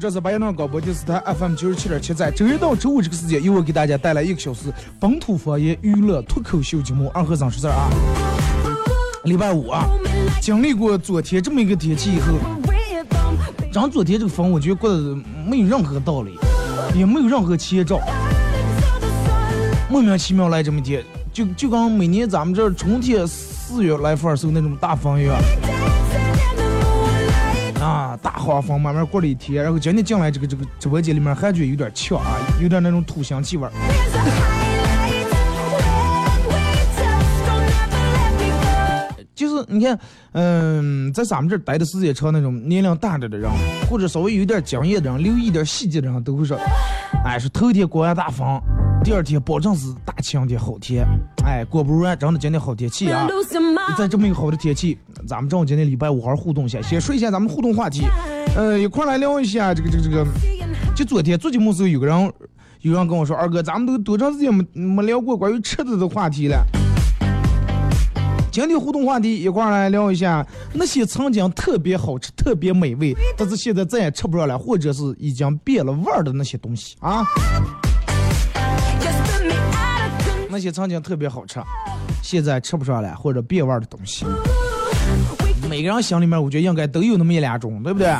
[0.00, 7.90] 这是白洋淀广播电视台 FM 九十七点七，在周一到周五这个时间，由我给大家带来一个小时本土方言娱乐脱口秀节目《二和尚说事》啊。
[9.24, 9.84] 礼拜五啊，
[10.40, 12.32] 经历过昨天这么一个天气以后，
[13.70, 15.14] 咱昨天这个风，我觉得过得
[15.46, 16.38] 没有任何道理，
[16.94, 18.00] 也没有任何前兆，
[19.90, 25.36] 莫名其妙来这么一天，就就跟每年咱们这春天四月来份时候那种大风一样。
[28.10, 33.70] 啊，大花风慢慢过了一天，然后今天进来这个这个直播间里面，还觉得有点呛啊，有点那种土香气味儿。
[39.32, 39.98] 就是你看，
[40.32, 43.48] 嗯，在咱们这儿待的时间长那种年龄大点的人，
[43.88, 46.58] 或者稍微有点经验的人，留意点细节的人，都会说，
[47.24, 48.60] 哎，是头天刮完大风，
[49.02, 51.06] 第二天保证是大晴天好天。
[51.44, 53.26] 哎，果不然，真的今天好天气啊！
[53.96, 56.80] 在这么一个好的天气，咱们正好今天礼拜五，好好互动一下。
[56.82, 58.04] 先说一下咱们互动话题，
[58.54, 60.26] 呃，一块儿来聊一下这个这个这个。
[60.94, 62.32] 就昨天做节目时候，有个人
[62.82, 66.62] 有人跟我说，二哥，咱们都多长时间没没聊过关于吃的的话题了？
[68.52, 77.24] 今天互动话题一块儿来聊一下那些曾经特别好吃、特别美味，但是现在再也吃不上了，或者是已经变了味儿的那些东西啊。
[80.50, 81.60] 那些曾经特别好吃，
[82.22, 84.26] 现在吃不上了或者变味的东西。
[85.68, 88.12] 每个人心里面，我觉得应该都有那么一两种，对不对？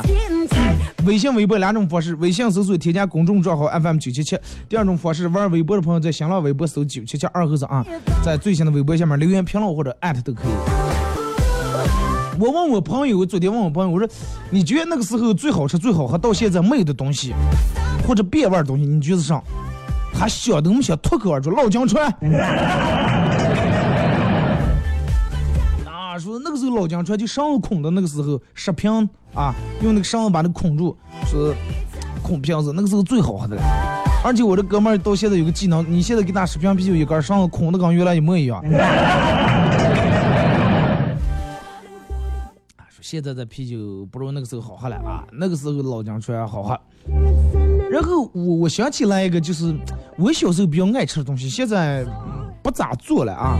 [1.05, 4.37] 微信、微博两种方式：微信搜索添加公众账号 FM 九七七；
[4.69, 7.85] 第二种方式，玩微博的朋友在新浪微博搜九七七二和尚啊，
[8.23, 10.51] 在最新的微博下面留言评论或者艾特都可以。
[12.39, 14.07] 我问我朋友，我昨天问我朋友，我说
[14.49, 17.33] 你觉得那个时候最好吃、最好喝，到现在没有的东西，
[18.07, 19.41] 或者变味的东西，你觉得是啥？
[20.21, 22.05] 他想都没想，脱口而出老姜串。
[25.83, 30.95] 啊，说那个时候老姜川就绳子捆的那个时候，十瓶啊，用那个绳子把它捆住，
[31.25, 31.55] 是
[32.21, 33.63] 捆瓶子，那个时候最好喝的了。
[34.23, 38.61] 而且我这哥们儿到现在有个技能，你现在给他十瓶啤酒一根绳子捆的跟原来一模一样。
[42.77, 46.79] 啊，说现在的啤酒不如那个时候好喝了啊，那个时候老姜串好喝。
[47.91, 49.75] 然后我我想起来一个，就是
[50.17, 52.05] 我小时候比较爱吃的东西，现在、
[52.63, 53.59] 不咋做了啊。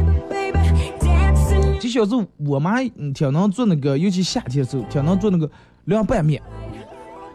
[1.81, 2.81] 就小时候我妈
[3.14, 5.52] 挺能做那个，尤其夏天的时候，挺能做那个
[5.84, 6.42] 凉拌面。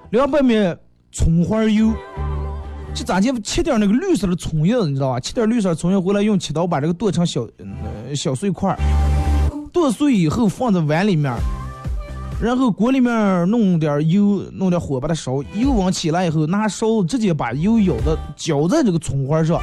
[0.09, 0.75] 凉拌面
[1.12, 1.93] 葱花油，
[2.95, 5.21] 就咱家切点那个绿色的葱叶，你知道吧？
[5.21, 7.47] 切点绿色葱叶回来，用切刀把这个剁成小、
[8.15, 8.75] 小碎块，
[9.71, 11.31] 剁碎以后放在碗里面。
[12.39, 19.59] 然后锅里面弄点油，弄点火把它烧，油温起来以后，拿勺子直接把油舀的浇在这个葱花上。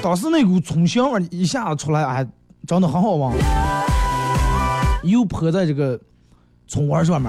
[0.00, 2.24] 当时那股葱香味一下子出来，哎，
[2.68, 3.32] 真的很好闻。
[5.02, 5.98] 油泼在这个
[6.68, 7.28] 葱花上面，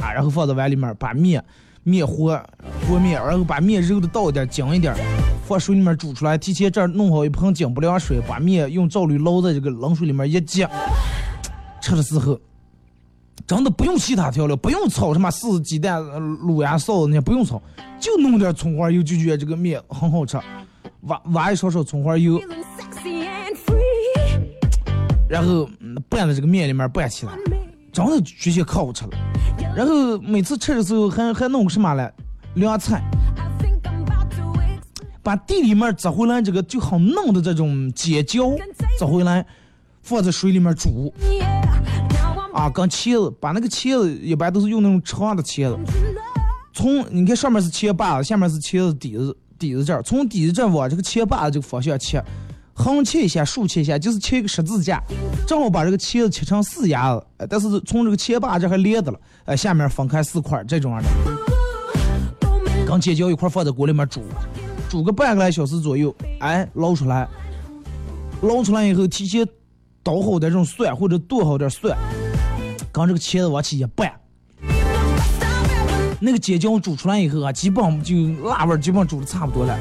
[0.00, 1.44] 啊，然后放在碗里面，把面
[1.82, 2.42] 面和
[2.88, 4.94] 和面，然后把面揉的倒一点，紧一点，
[5.46, 6.38] 放水里面煮出来。
[6.38, 10.66] 提前这儿弄好一盆紧不凉水，把面用皂滤捞在这个冷水里面一接。
[11.80, 12.38] 吃的时候，
[13.46, 17.60] 真的不用其他调料，不用炒什么四鸡蛋、卤呀、臊子那些，不用炒，
[18.00, 20.38] 就弄点葱花油，就觉得这个面很好吃。
[21.02, 22.40] 挖挖一勺勺葱花油，
[25.28, 25.68] 然后
[26.08, 27.32] 拌在这个面里面拌起来，
[27.92, 29.10] 真的直接可好吃了。
[29.76, 32.12] 然后每次吃的时候还还弄个什么嘞？
[32.54, 33.00] 凉菜，
[35.22, 38.50] 把地里面摘回来这个就很嫩的这种尖椒
[38.98, 39.46] 摘回来，
[40.02, 41.14] 放在水里面煮。
[42.70, 45.78] 跟茄子，把那个茄子一般都是用那种长的茄子，
[46.72, 52.22] 从你看上面是茄把子，下面是茄子底子，底子这儿，从底子这儿往这个切把子这个方向切，
[52.74, 55.02] 横切一下，竖切一下，就是切一个十字架，
[55.46, 61.08] 正好把这个茄子切成四牙子，但是从这个切把这还连着了，呃，下面分开四块这种样的，
[62.86, 64.22] 跟尖椒一块放在锅里面煮，
[64.88, 67.26] 煮个半个来小时左右，哎，捞出来，
[68.42, 69.46] 捞出来以后提前
[70.04, 71.98] 捣好点这种蒜或者剁好点蒜，
[73.06, 74.12] 跟这个茄子往起一拌。
[76.20, 78.16] 那个尖椒煮出来以后啊，基本上就
[78.48, 79.78] 辣味儿基本上煮的差不多了。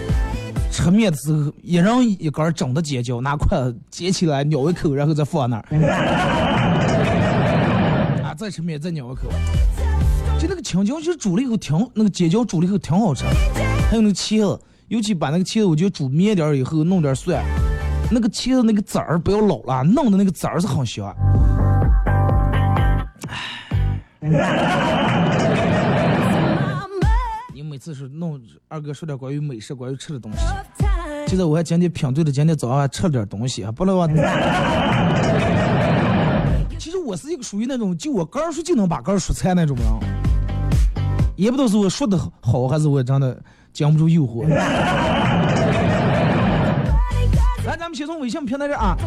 [0.72, 5.66] 吃面的时候，一人一根儿整的尖椒，拿筷子捡起来咬一口，然后再放那儿。
[8.24, 9.24] 啊，再吃面再咬一口。
[10.40, 13.26] 就那个青椒，其实煮了以后挺，那个尖椒煮了以后挺好吃。
[13.90, 14.60] 还有那个茄子，
[14.90, 17.44] 尤其把那个茄子，我觉得煮面点儿以后弄点蒜，
[18.12, 21.12] 那个茄子那个籽儿不要老了，弄的那个籽儿是很香。
[27.54, 30.40] 你每次是弄二哥说点关于美食、关于吃的东西。
[31.28, 34.10] 现在我还今天品对了，今天早上还吃了点东西啊，不能忘。
[36.80, 39.86] 其实我是一个属于那种就我刚说就能把杆说菜那种人，
[41.36, 43.40] 也不知道是我说的好，还是我真的
[43.72, 44.48] 经不住诱惑。
[47.66, 48.98] 来，咱们先从微信平台这啊。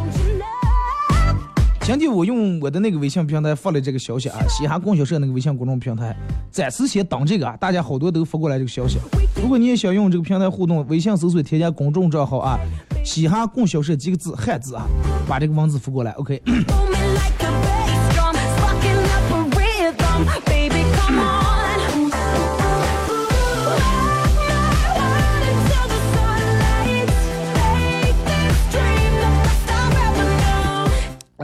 [1.90, 6.16] 今天我用我的那个微信平台发了这个消息啊，嘻哈供销社那个微信公众平台，
[6.48, 8.98] 暂时先等这个啊，大家好多都发过来这个消息。
[9.42, 12.60] 如果你也想用这个平台互动，微信搜索添加公众账号啊，
[13.04, 14.86] 嘻哈供销社几个字汉字啊，
[15.28, 16.40] 把这个文字发过来，OK。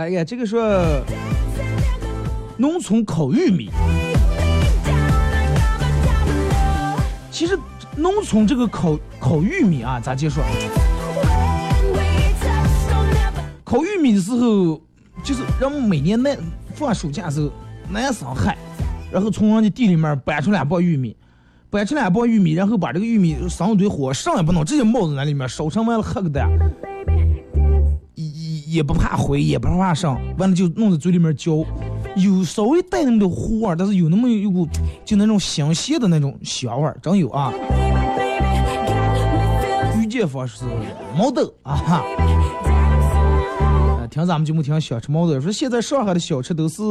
[0.06, 1.03] 哎呀，这个说
[2.56, 3.69] 农村烤玉米，
[7.29, 7.58] 其实
[7.97, 10.43] 农村这个烤烤玉米啊，咋介绍？
[13.64, 14.81] 烤玉米的时候，
[15.25, 16.37] 就是人们每年那
[16.76, 17.50] 放暑假的时候，
[17.91, 18.56] 男生嗨，
[19.11, 21.17] 然后从人家地里面搬出两包玉米，
[21.69, 26.49] 搬出两包玉米，然后把这个玉米上一堆火，上也不弄，直接冒在那里面，烧成完了黑个蛋，
[28.76, 31.64] 也不怕灰，也不怕生，完了就弄在嘴里面嚼，
[32.14, 34.69] 有稍微带那么点糊味儿，但是有那么一股
[35.02, 38.44] 就那种香鲜的那种香味儿，真有啊！Baby, baby,
[38.76, 40.64] got me feeling 遇见方式是
[41.17, 42.02] 毛豆啊哈。
[44.11, 46.82] 听咱们节目听小吃毛豆说，现在上海的小吃都是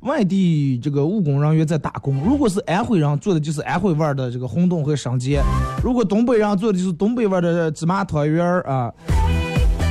[0.00, 2.20] 外地这个务工人员在打工。
[2.24, 5.42] 如果是安徽人做的，就是安徽味儿的这个红豆和生煎；
[5.82, 8.92] 如果东北人做的，就是东北味儿的芝麻汤圆儿啊，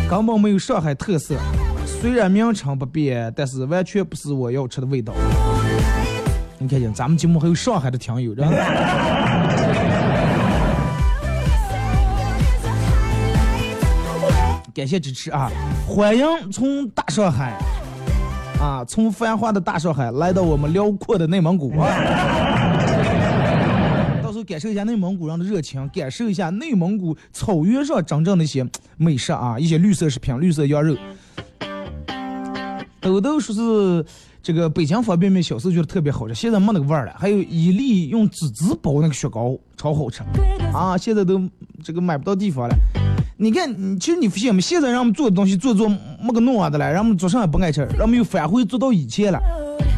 [0.10, 1.36] 根本没有上海特色。
[1.86, 5.14] 虽然名称不变，但是完全不是我要吃的味道。
[6.58, 8.36] 你看见咱们节目还有上海的听友？
[14.74, 15.50] 感谢支持啊！
[15.88, 17.58] 欢迎从大上海
[18.60, 21.88] 啊，从繁华的大上海来到我们辽阔的内蒙古啊！
[24.46, 28.66] 感受一下内蒙古人的热情，感受一下内蒙古草原上真正的一些
[28.96, 30.96] 美食啊，一些绿色食品、绿色羊肉。
[33.02, 34.06] 豆豆说是
[34.42, 37.14] 这个北京方便面小时候觉得特别好吃，现在没那个味儿了。
[37.18, 40.24] 还有伊利用纸纸包那个雪糕，超好吃
[40.74, 40.98] 啊！
[40.98, 41.42] 现在都
[41.84, 42.76] 这个买不到地方了。
[43.38, 44.62] 你看，你其实你发现没？
[44.62, 49.40] 现在让我们做的东西做做没个弄的了，让我们做上也不爱吃，让我们又返回做到以前了，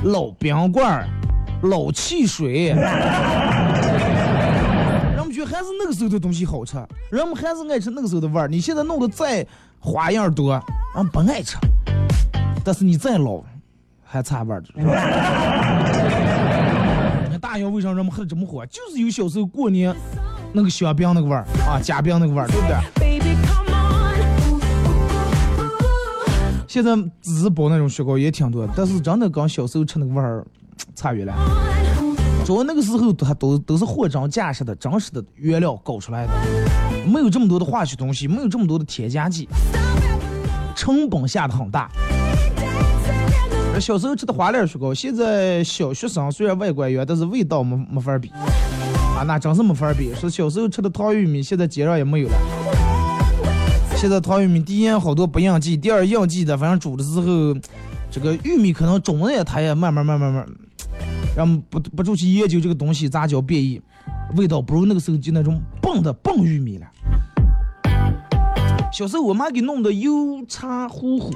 [0.03, 1.07] 老冰棍儿、
[1.61, 2.73] 老汽水，
[5.49, 6.75] 还是那个时候的东西好吃，
[7.09, 8.49] 人们还是爱吃那个时候的味儿。
[8.49, 9.47] 你现在弄得再
[9.79, 10.53] 花样多，
[10.93, 11.57] 人们不爱吃，
[12.65, 13.41] 但是你再老
[14.03, 14.91] 还差味儿的，是吧？
[17.39, 18.65] 大洋为啥让我们喝的这么火？
[18.65, 19.95] 就是有小时候过年
[20.51, 22.77] 那个香饼那个味儿啊，夹饼那个味儿，对不对.
[26.67, 30.45] 现在只是包那种雪糕也挺多，但是真的跟小时候吃那个味儿
[30.93, 31.33] 差远了。
[32.47, 36.31] 主要那个时候它都都是货真价实的、真实的原料搞出来的，
[37.05, 39.49] 没有这么多的化学东西，没有这么多的添加剂，
[40.73, 41.91] 成本下的很大。
[43.73, 50.15] 而小时候吃的花脸雪糕，现在小学生虽然外观圆，但是味道没没法比啊，那真是没法比。
[50.15, 52.35] 说小时候吃的糖玉米，现在街上也没有了。
[53.97, 57.53] 现在糖玉米，第一好多不应季，第二应季的，反正煮的时候，
[58.09, 60.47] 这个玉米可能种子也它也慢慢慢慢慢，
[61.37, 63.79] 让我们不不住去研究这个东西咋叫变异，
[64.35, 66.87] 味道不如那个时候就那种蹦的蹦玉米了。
[68.91, 71.31] 小时候我妈给弄的油茶糊糊，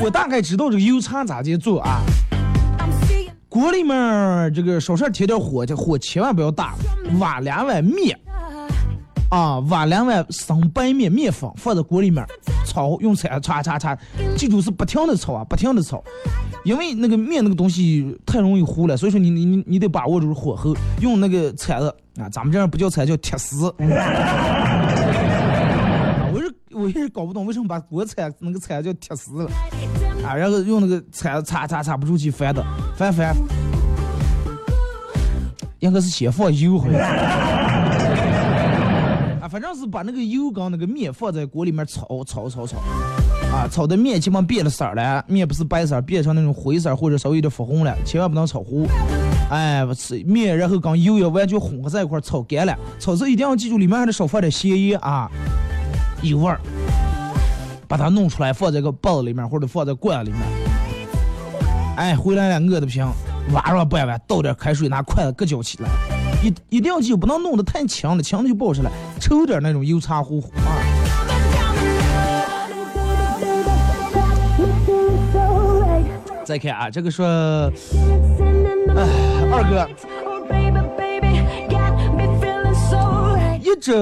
[0.00, 2.00] 我大概知道这个油茶咋介做啊。
[3.48, 6.76] 锅里面这个烧事儿贴点火，这火千万不要大，
[7.18, 8.16] 挖两碗面
[9.30, 12.24] 啊，挖两碗生白面面粉放在锅里面
[12.64, 13.98] 炒，用铲叉叉叉，
[14.36, 16.00] 记住是不停的炒啊，不停的炒，
[16.64, 21.88] 因为那个面那个东西太容易糊了，所以说你你你你得把握住火候，用那个铲子
[22.18, 23.68] 啊，咱们这样不叫铲叫铁丝。
[23.80, 25.00] 啊
[26.32, 29.50] 我是我也是搞不懂为什么把锅铲那个铲叫铁丝了
[30.24, 32.62] 啊，然后用那个铲子擦擦擦不出去翻的
[32.94, 33.34] 翻翻，
[35.78, 37.00] 应该是先放油好像。
[39.40, 42.76] 啊，反正是把那个油跟那个面放在锅里面炒炒炒炒，
[43.52, 48.86] 啊，炒的面基本变了色了，面不是白色，变成那种灰色或者稍微有点发红了，千万不能炒糊。
[49.50, 55.28] 哎，我吃面，然后跟油要完全混合在一块儿炒干了，炒时一定要记住里面还得少放点咸盐啊，
[56.22, 56.60] 有味儿。
[57.88, 60.40] 把它弄出来，放在个包子里面或者放在罐里面。
[61.96, 63.04] 哎，回来了，饿的不行，
[63.52, 65.88] 挖上半碗，倒点开水，拿筷子搁搅起来。
[66.40, 68.90] 一一定要记住，不能弄得太强了，强了就不好吃了，
[69.20, 70.52] 稠点那种油茶糊糊
[76.50, 77.72] 再看啊，这个说，哎，
[79.52, 79.88] 二哥，
[83.62, 83.94] 一直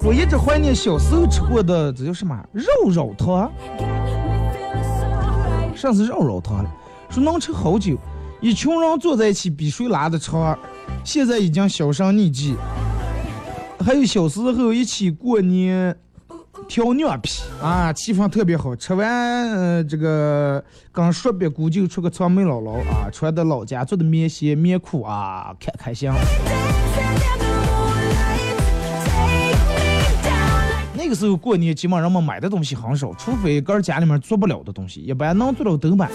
[0.00, 3.52] 我一直怀念小时候吃过的，这叫什么肉肉汤？
[5.76, 6.74] 上次肉肉汤了，
[7.10, 7.98] 说能吃好久，
[8.40, 10.58] 一群人坐在一起比谁拉的长，
[11.04, 12.56] 现在已经销声匿迹。
[13.78, 15.94] 还有小时候一起过年
[16.68, 18.74] 挑娘皮啊，气氛特别好。
[18.74, 19.08] 吃完
[19.50, 26.10] 呃这个刚说别姑舅出个草莓姥姥啊，穿的老家做的棉鞋棉裤啊，开开心。
[30.96, 36.08] 那个时候过年，基本上人们买的东西很少，除非个儿家里面做不了的东西，一般能做了都买，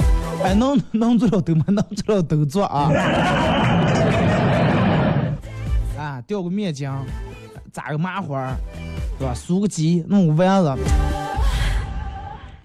[0.44, 2.91] 哎，能能做了都买，能做了都做啊。
[5.98, 6.91] 啊，掉个面筋，
[7.72, 8.51] 扎个麻花，
[9.20, 9.34] 对吧？
[9.36, 10.74] 酥个鸡，弄个丸子。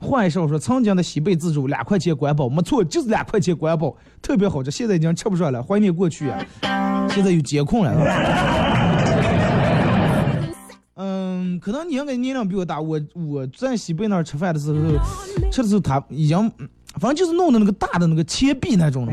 [0.01, 4.71] 换一首说，曾经的西北自助两块钱管饱，没错，就是两块钱管饱，特别好吃。
[4.71, 6.39] 现在已经吃不上了，怀念过去啊。
[7.11, 7.93] 现在有监控了。
[10.97, 12.81] 嗯，可能你应该年龄比我大。
[12.81, 14.79] 我我在西北那儿吃饭的时候，
[15.51, 16.53] 吃的时候他已经，
[17.01, 19.13] 反正就是弄的那个大的那个钱币那种的。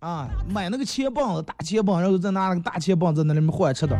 [0.00, 3.96] 啊，买那个钱棒子，大钱棒，然后再拿那个大钱棒在那里面换吃的。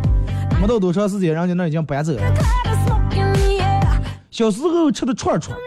[0.62, 2.22] 没到多长时间，人家那已经搬走了。
[4.30, 5.58] 小时候吃的串串，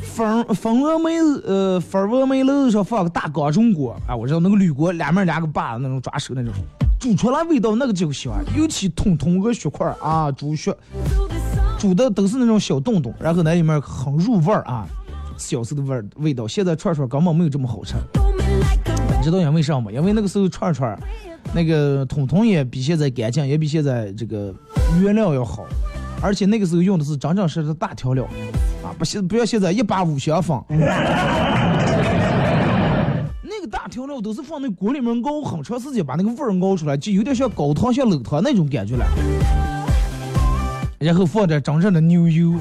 [0.00, 6.50] 蜂蜂窝煤呃蜂窝煤楼上放个大钢中锅，啊，我知道那个铝锅，两面两个把那种抓手那种，
[6.98, 10.74] 煮出来味道那个就香，尤其通通个血块啊，猪血，
[11.78, 14.86] 煮的都是那种小洞洞，然后那里面很入味儿啊，
[15.36, 16.48] 小时候的味味道。
[16.48, 19.92] 现在串串根本没有这么好吃，你知道因为啥吗？
[19.92, 20.98] 因为那个时候串串
[21.54, 24.54] 那个通通也比现在干净，也比现在这个
[25.00, 25.64] 原料要好。
[26.22, 28.24] 而且那个时候用的是真正实实大调料，
[28.82, 30.58] 啊，不现不要现在一把五香粉，
[33.42, 39.06] 那个大调料都是放那锅里面熬很长时间，把那个味儿熬出来，就有点像高汤像冷汤那种感觉了。
[40.98, 42.54] 然后放点真正的牛油，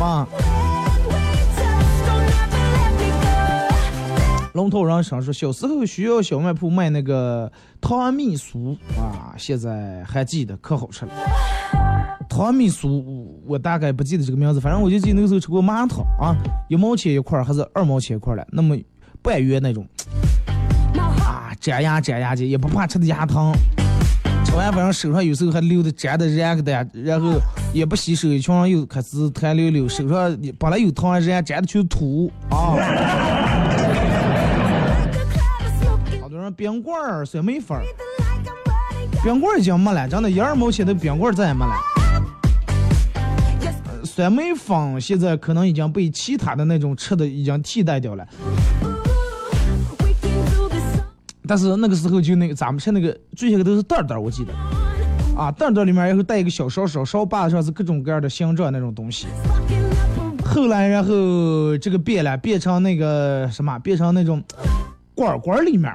[0.00, 0.26] 啊，
[4.52, 11.12] 龙头人生说，小时候学校小卖铺卖那个糖蜜酥啊，现在还记得，可好吃了。
[12.28, 13.02] 糖蜜酥，
[13.46, 16.36] 我大概不记得这个名字，反正我就记得那个时候吃过麻糖啊，
[16.68, 18.76] 一毛钱一块儿还是二毛钱一块儿了，那么
[19.22, 19.86] 半圆那种，
[21.24, 23.54] 啊，粘牙粘牙的，也不怕吃的牙疼。
[24.44, 27.40] 吃完反正手上有时候还留的粘的染个的，然后
[27.72, 32.76] 也不洗手，一群人又开始弹溜溜，手上本来有糖，人家粘的全是土啊。
[36.50, 37.84] 冰棍儿、酸梅粉儿，
[39.22, 41.74] 冰棍儿已经没了，真的，一二毛钱的冰棍儿再也没了。
[43.64, 48.26] 呃酸梅粉现在可能已经被其他的那种吃的已经替代掉了，
[51.46, 54.52] 但是那个时候就那个咱们吃那个最下个都是袋袋儿，我记得
[55.34, 59.26] 啊，袋袋儿里面然后带一个小勺勺，勺把上是各种各样的形状那种东西。
[60.44, 64.42] 后来然后这个变了，变成那个什么，变成那种
[65.14, 65.92] 罐儿罐里面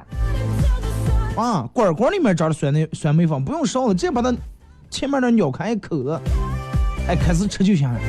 [1.36, 4.34] 啊，罐儿罐里面装的酸梅酸梅粉，不用烧了，直接把它
[4.90, 6.20] 前面的咬开一口子，
[7.06, 8.00] 哎，开始吃就行了。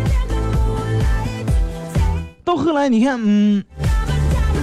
[2.43, 3.63] 到后来你看，嗯，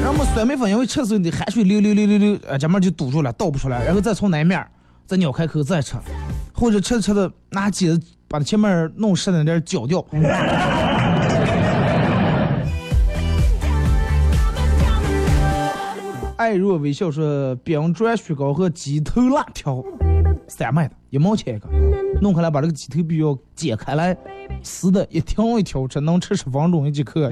[0.03, 4.67] 然后酸梅粉因为吃的时候你海水流流流流流，呃，这面就堵住了，倒不出来，然后再从那面
[5.07, 5.95] 再咬开口再吃，
[6.53, 10.05] 或者吃着吃着拿起子把它前面弄湿的那点儿搅掉。
[16.47, 19.83] 爱若微笑说，冰砖雪糕和鸡头辣条，
[20.47, 21.69] 三卖的，一毛钱一个。
[22.23, 24.17] 弄开来把这个鸡头必要剪开来，
[24.63, 27.29] 撕的一条一条吃，能吃十分钟一节课。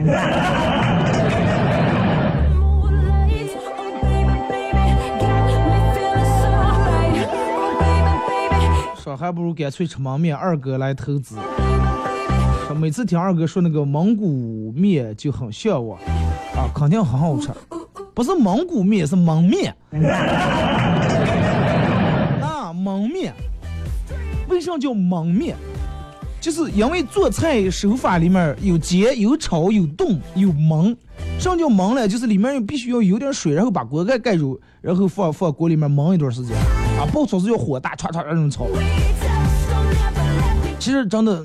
[8.97, 11.37] 说还不如干脆吃焖面，二哥来投资。
[12.67, 16.01] 说每次听二哥说那个蒙古面就很向往，
[16.57, 17.51] 啊，肯定很好吃。
[18.15, 19.75] 不是蒙古面，是蒙面。
[22.41, 23.35] 啊，蒙面，
[24.49, 25.57] 为什么叫蒙面？
[26.41, 30.95] 就是因为做菜手法里面有煎、有炒、有冻、有焖。
[31.41, 32.07] 什么叫焖呢？
[32.07, 36.57] 就是里面必须要有点水，然后把锅盖盖住，然后放放锅里面焖一段时间。
[36.57, 38.67] 啊，爆炒是要火大，唰唰那种炒。
[40.79, 41.45] 其实真的，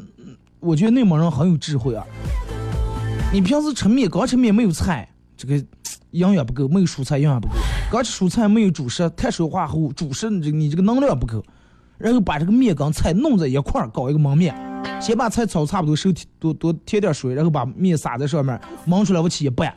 [0.60, 2.06] 我觉得内蒙人很有智慧啊。
[3.32, 5.08] 你平时吃面，刚吃面没有菜，
[5.38, 5.64] 这个
[6.12, 7.54] 营养不够，没有蔬菜营养不够。
[7.92, 11.44] 刚吃蔬菜没有主食，碳水化合物，主食你这个你这个能量不够。
[11.98, 14.56] 然后把这个面跟菜弄在一块儿搞一个焖面，
[15.02, 19.76] 先把菜炒差不多，手提多多添点水，然后把面撒在上面，焖出来往起一拌。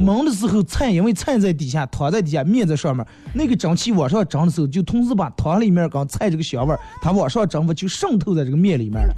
[0.00, 9.14] 焖的时候，菜因为菜在底下，汤在底下，面在上面，那个蒸汽往上蒸的时候，就同时把汤里面跟菜这个香味儿，它往上蒸发就渗透在这个面里面了。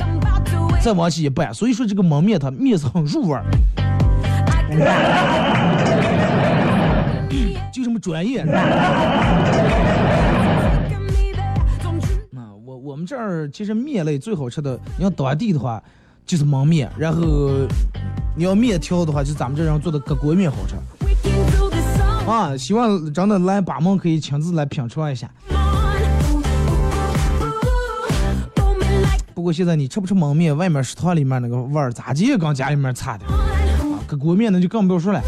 [0.82, 3.44] 再往起一拌，所以说这个焖面它面是很入味儿，
[7.72, 8.40] 就这么专业。
[8.40, 8.46] 啊，
[12.64, 15.82] 我我们这儿其实面类最好吃的，你要当地的话
[16.24, 17.22] 就是焖面，然后
[18.36, 20.76] 你要面条的话，就咱们这人做的隔锅面好吃
[22.30, 22.56] 啊。
[22.56, 25.28] 希望真的来把门可以亲自来品尝一下。
[29.34, 33.24] 不过现在你吃不吃焖面，外面食堂里面那个味儿咋地也跟家里面差的。
[34.06, 35.20] 搁锅面那就更不要说了。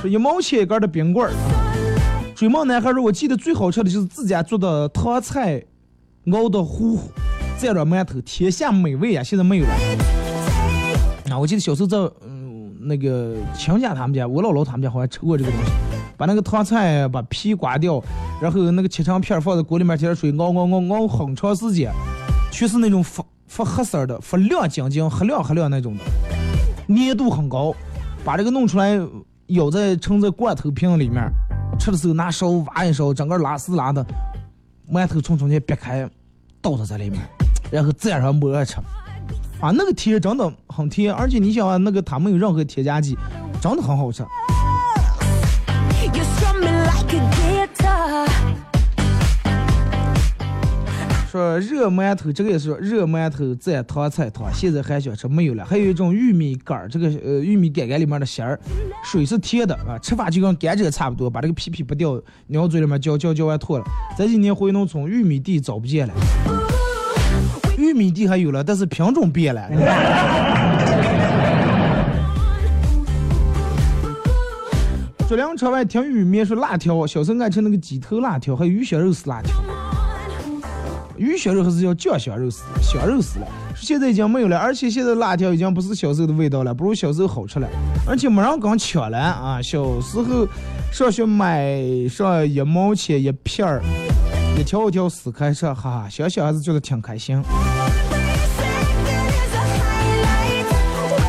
[0.00, 1.32] 说一毛钱一根的冰棍儿，
[2.34, 5.62] 追梦男孩说，我记得最好吃的就是自家做的糖菜
[6.32, 7.10] 熬的糊糊，
[7.58, 9.22] 蘸着馒头，天下美味啊！
[9.22, 9.70] 现在没有了。
[11.30, 11.96] 啊，我记得小时候在
[12.26, 15.70] 嗯那个亲家他们家，我姥姥他们家好像吃过这个东西，
[16.16, 18.02] 把那个糖菜把皮刮掉，
[18.40, 21.92] 然后那个切成片放在锅里面，加点水熬熬熬熬很长时间，
[22.50, 26.02] 全是那种发发黑色的、发亮晶晶、黑亮黑亮那种的，
[26.88, 27.74] 粘度很高。
[28.24, 28.96] 把这个弄出来，
[29.48, 31.28] 舀在盛在罐头瓶里面，
[31.78, 34.04] 吃的时候拿勺挖一勺，整个拉丝拉的，
[34.90, 36.08] 馒头从中间掰开，
[36.60, 37.20] 倒它在里面，
[37.70, 38.76] 然后蘸上馍吃。
[39.60, 43.16] 啊，那个甜真的很甜，而且你想啊，那个它没有任何添加剂，
[43.60, 44.24] 真的很好吃。
[51.32, 55.64] 说热馒头，这个也是热馒头蘸糖菜汤，现在还想吃没有了。
[55.64, 58.60] 还有一种玉米杆儿，这个呃玉米杆杆里面的芯儿，
[59.02, 63.84] 水是甜的啊，吃法就跟甘蔗差不多，把这个皮皮剥掉，鸟嘴里面嚼嚼嚼完吐了。
[64.14, 66.12] 这几年回农村，玉米地找不见了，
[67.78, 69.66] 玉米地还有了，但是品种变了。
[75.26, 79.54] 竹梁车外听玉米面说辣条，小时候爱吃那个鸡头辣条，还有鱼香肉丝辣条。
[81.16, 83.46] 鱼香肉还是叫酱香肉丝，香肉丝了。
[83.76, 87.68] 现在已经没有了，而且现在辣条已经不是小时候的味道了，不如小时候好吃了。
[88.06, 89.60] 而且没人敢抢了啊！
[89.62, 90.46] 小时候
[90.92, 93.82] 上学买上一毛钱一片儿，
[94.58, 97.42] 一条一条撕开吃，哈哈，想想还是觉得挺开心。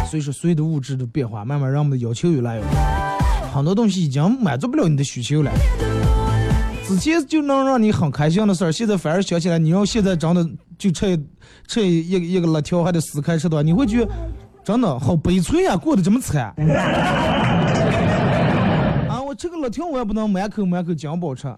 [0.09, 2.67] 所以说，随着物质的变化，慢慢让我们的要求越来越高，
[3.53, 5.51] 很多东西已经满足不了你的需求了。
[6.93, 11.19] 之前就能让你很开心的事儿，现在反而想起来，你要现在真的就吃一
[11.67, 14.11] 吃一一个一个辣条，还得撕开吃的话，你会觉得
[14.63, 16.53] 真的好悲催啊，过得这么惨。
[19.09, 21.53] 啊，我吃个辣条我也不能满口满口讲不好吃。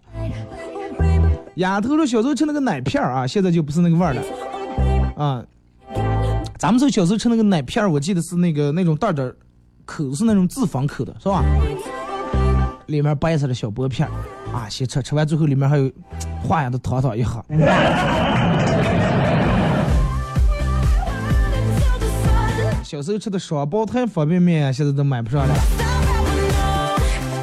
[1.56, 4.22] 丫头说小时候吃那个奶片儿啊，现在就不是那个味儿了
[5.16, 5.44] 啊。
[6.58, 9.36] 咱们说小时候吃那个奶片儿，我记得是那个那种袋儿袋儿
[9.86, 11.44] 口是那种自封口的，是吧？
[12.88, 14.12] 里面白色的小薄片儿
[14.54, 15.92] 啊，先吃，吃完最后里面还有
[16.44, 17.44] 化样的糖糖一盒。
[22.84, 25.54] 小时候吃的双胞胎方便面，现在都买不上了。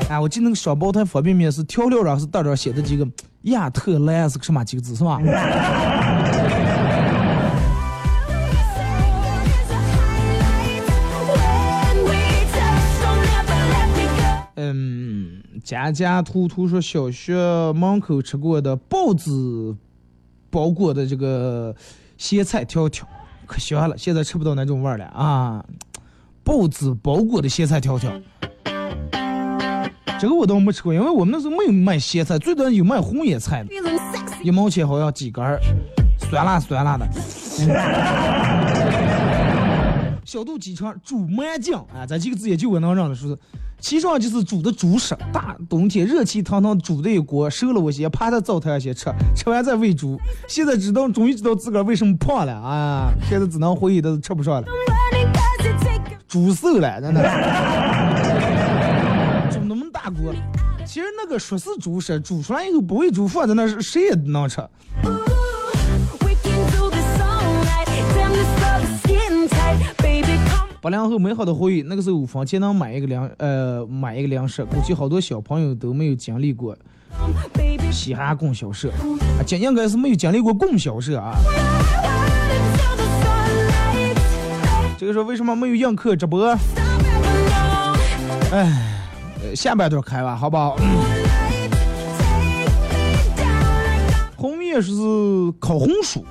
[0.09, 3.07] 啊，我记得那个双胞胎方便面是调料上是袋上写的几个
[3.43, 5.21] 亚特兰是个什么几个字是吧？
[14.55, 15.02] 嗯，
[15.63, 17.35] 家家图图说小学
[17.73, 19.77] 门口吃过的包子
[20.51, 21.75] 包裹的这个
[22.19, 23.07] 咸菜条条，
[23.47, 25.65] 可香了，现在吃不到那种味儿了啊！
[26.43, 28.13] 包子包裹的咸菜条条，
[30.19, 33.63] 这个我倒没吃过，因为我们那时候没有卖咸菜，最多有卖红叶菜。
[33.63, 33.71] 的，
[34.43, 35.61] 一毛钱好像几根儿，
[36.19, 37.07] 酸辣酸辣的。
[40.25, 43.31] 小肚鸡肠煮麻酱啊，这几个字也就我能让的说。
[43.31, 43.39] 是，
[43.83, 50.17] 其实上就是煮的猪食，大冬天热气腾腾煮的一锅，熟了我先趴在灶台上先吃，吃完再喂猪。
[50.47, 53.13] 现在知道，终于知道自个儿为什么胖了啊！
[53.29, 54.69] 现在只能回忆的吃不上了，
[56.29, 57.23] 猪瘦了，真的。
[59.51, 60.33] 煮那么大锅，
[60.87, 64.61] 其实那个说是猪食，煮出来以后不喂猪放在那儿，谁也能吃。
[65.05, 65.19] Ooh,
[70.83, 76.77] 八零后美好的回忆，那个时候五分钱能买一个粮，呃，买一个粮食，估计好多小朋友都没有经历过
[77.93, 81.37] 嘻哈供销社，啊，这应该是没有经历过供销社啊。
[84.99, 86.45] 这个时候为什么没有映客直播？
[88.51, 88.99] 哎，
[89.55, 90.77] 下半段开吧，好不好？
[94.37, 94.93] 红叶是
[95.61, 96.25] 烤红薯，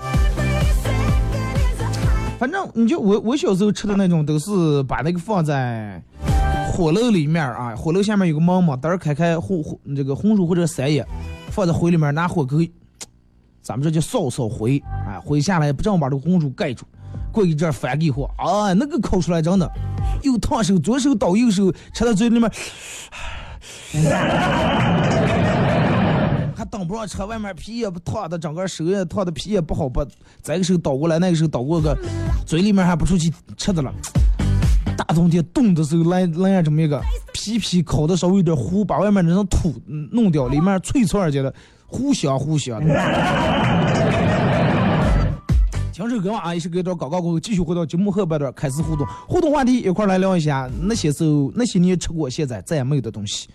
[2.41, 6.01] 反正你就我我小时候吃的那种，都是把那个放在
[6.73, 11.05] 火炉里面啊，火炉下面有个门嘛，灯儿开开红红这个红薯或者三叶，
[11.51, 12.71] 放在灰里面，拿火给，
[13.61, 16.83] 咱们这叫扫扫灰，啊，灰下来不正好把这个红薯盖住，
[17.31, 19.71] 过一阵翻给火，啊，那个烤出来真的
[20.23, 22.51] 又烫手，左手倒右手，吃到嘴里面。
[26.71, 30.05] 还挡不上车，外面皮也不烫的，整个手也烫的，皮也不好拔。
[30.41, 31.93] 再个时候倒过来，那个时候倒过个，
[32.45, 33.93] 嘴里面还不出去吃的了。
[34.97, 37.01] 大冬天冻的时候来来上这么一个
[37.33, 39.73] 皮皮烤的稍微有点糊，把外面那层土
[40.11, 41.53] 弄掉，里面脆脆儿去了，
[41.87, 42.93] 糊香糊香的。
[45.91, 53.49] 听首歌啊，一首歌一段广告过后，继续回到节目后半段开始互动，互动话题一块来聊一下那些时候那些年吃过现在再也没有的东西。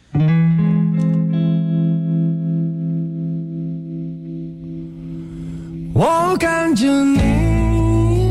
[6.38, 8.30] 看着你，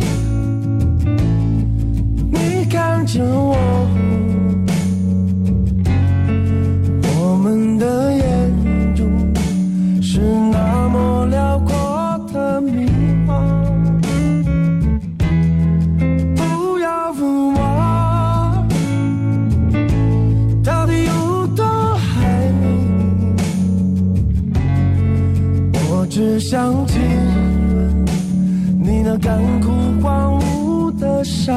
[2.32, 3.58] 你看着我，
[7.02, 9.08] 我们的眼中
[10.04, 10.20] 是
[10.52, 12.88] 那么辽阔的迷
[13.28, 13.42] 茫。
[16.36, 17.60] 不要问我
[20.64, 21.64] 到底有多
[22.22, 23.34] 爱你，
[25.90, 26.86] 我只想
[29.18, 31.54] 干枯荒芜的沙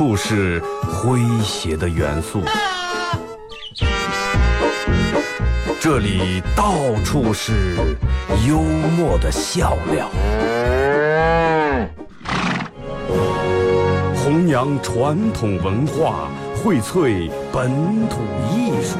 [0.00, 2.42] 处是诙谐的元素，
[5.78, 6.72] 这里到
[7.04, 7.76] 处是
[8.48, 8.62] 幽
[8.96, 10.08] 默的笑料，
[14.14, 17.70] 弘扬传统文化，荟萃本
[18.08, 18.96] 土艺术。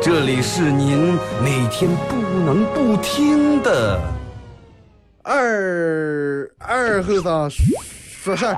[0.00, 2.14] 这里是您每天不
[2.46, 4.00] 能不听的
[5.24, 8.56] 二二后生说事儿。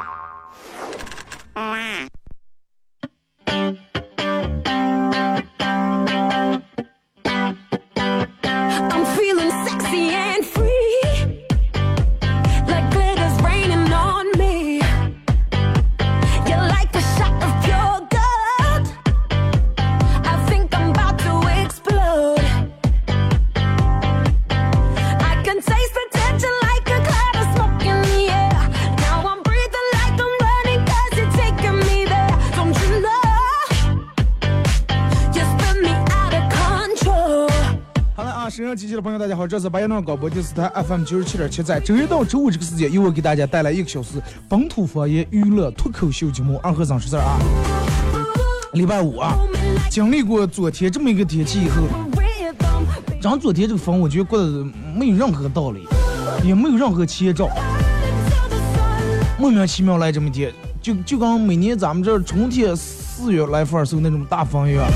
[39.52, 44.12] 这是白羊庄广播电视台 FM 九十七点七，在周一到周五这个时间，由我给大家带来一个小时
[44.48, 47.38] 本土方言娱乐脱口秀节目《二和尚说事儿》啊。
[48.72, 49.36] 礼拜五啊，
[49.90, 51.82] 经历过昨天这么一个天气以后，
[53.20, 54.64] 咱昨天这个风，我觉得过得
[54.96, 55.86] 没有任何道理，
[56.42, 57.50] 也没有任何前兆，
[59.38, 64.86] 莫名其妙来这么一天，就就跟每年咱们这春天四月来份儿时候那种大风一样。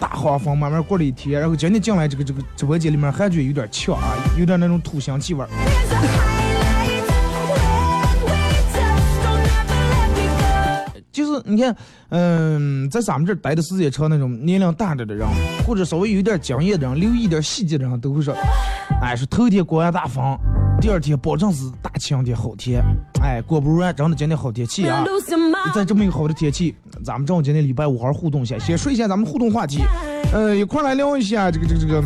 [0.00, 5.48] 大花风慢慢过了一天，然后今天进来这个这个直播间里面还觉得有点呛啊，有点那种土香气味儿。
[11.12, 11.76] 就是你看，
[12.08, 15.28] 嗯，在咱们这儿待的时间长那种年龄大点的人，
[15.66, 18.34] 或者稍微有点经验的人，留意点细节的人，都会说，
[19.02, 20.38] 哎，说头天刮完大风，
[20.80, 22.82] 第二天保证是大晴天好天。
[23.22, 25.04] 哎，果不如然，真的今天好天气啊！
[25.74, 29.82] 在这么一个好的天气，咱们正好今天礼拜五好好互动一下，先说一下咱们互动话题，
[30.32, 32.02] 呃，一块儿来聊一下这个这个这个。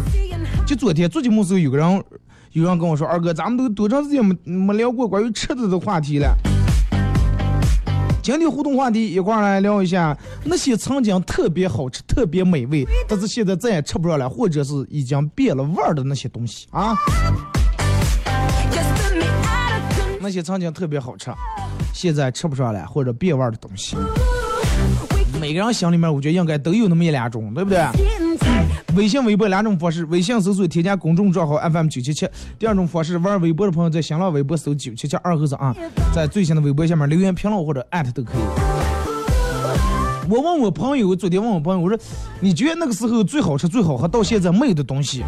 [0.67, 2.05] 就昨天做节目时候，有个人
[2.51, 6.37] 有人跟我说，二哥，咱们都多长时间没没聊过关于吃的的话题了？
[8.23, 16.97] 今天互动话题一块儿来聊一下那些曾经特别好吃、特别美味，但是现在再也吃不上了，或者是已经变了味儿的那些东西啊。
[20.25, 21.31] 那些曾经特别好吃，
[21.93, 23.95] 现在吃不上了或者变味儿的东西，
[25.39, 27.85] 每个人心里面我觉得应该都有那么一两种，对不对？
[28.97, 32.27] 微信、微博两种方式，微信搜索添加公众账号 FM 九七七。
[32.59, 35.77] 第二种方式，玩微博的朋友在新浪微博搜九七七二和尚啊，
[36.15, 38.43] 在最新的微博下面留言评论或者艾特都可以。
[40.31, 41.99] 我问我朋友，昨天问我朋友，我说
[42.41, 45.23] 你觉得那个时候最好吃、最好喝，到现在没有的东西，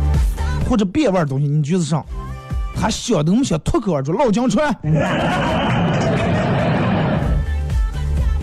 [0.71, 2.03] 或者变味儿的东西，你觉得是啥？
[2.79, 4.69] 他想都没想，脱口而出老姜串。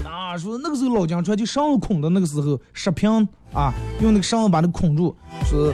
[0.04, 5.16] 啊，说那个时候老姜川就上孔的那个时候，食瓶啊，用那个绳子把它孔住，
[5.46, 5.72] 说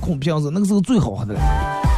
[0.00, 1.40] 孔瓶子，那个时候最好喝的了。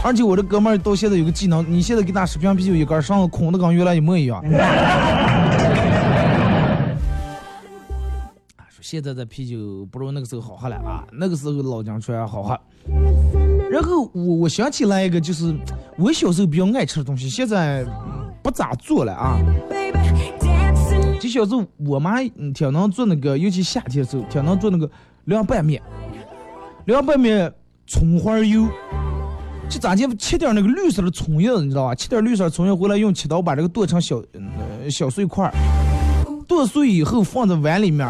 [0.04, 4.40] 而且我这哥们儿到现在有个技能，你现在给他十瓶啤酒一根，绳子孔的跟原来一模一样。
[8.56, 12.58] 啊，说现在的啤酒不如那个时候好喝了啊，那个时候老姜串好喝。
[13.74, 15.52] 然后我我想起来一个，就是
[15.98, 17.84] 我小时候比较爱吃的东西，现在
[18.40, 19.36] 不咋做了啊。
[21.18, 22.22] 就小时候我妈
[22.54, 24.88] 挺能做那个，尤其夏天的时候挺能做那个
[25.24, 25.82] 凉拌面，
[26.84, 27.52] 凉拌面
[27.84, 28.64] 葱花油，
[29.68, 31.96] 就咱家切点那个绿色的葱叶，你知道吧？
[31.96, 34.22] 切点绿色的葱叶回来，用切刀把这个剁成小、
[34.84, 35.52] 呃、小碎块，
[36.46, 38.08] 剁碎以后放在碗里面。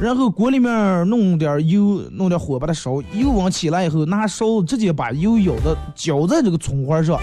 [0.00, 7.18] 然后锅里面弄点油，弄点火把它烧，油温起来以后，拿勺子直接把油舀的浇在这个葱花上，